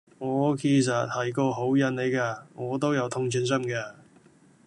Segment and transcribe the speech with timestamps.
[0.17, 3.93] 我其實係個好人嚟架，我都有同情心㗎